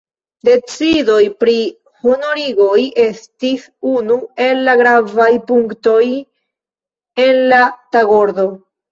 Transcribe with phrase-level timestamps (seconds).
[0.47, 1.57] Decidoj pri
[2.05, 5.99] honorigoj estis unu el la gravaj punktoj
[7.25, 7.61] en la
[7.97, 8.47] tagordo.